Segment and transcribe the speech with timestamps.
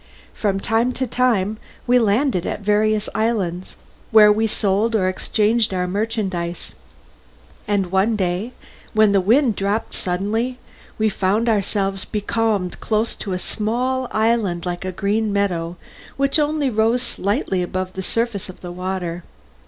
[0.33, 3.77] From time to time we landed at various islands,
[4.09, 6.73] where we sold or exchanged our merchandise,
[7.67, 8.53] and one day,
[8.93, 10.57] when the wind dropped suddenly,
[10.97, 15.77] we found ourselves becalmed close to a small island like a green meadow,
[16.17, 19.23] which only rose slightly above the surface of the water.